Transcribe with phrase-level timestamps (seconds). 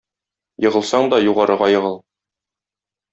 [0.67, 1.97] Егылсаң да, югарыга егыл!